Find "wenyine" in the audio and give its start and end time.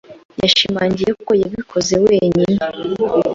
2.05-2.59